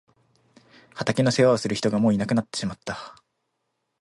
[0.95, 3.13] 畑の世話をする人がもういなくなってしまった。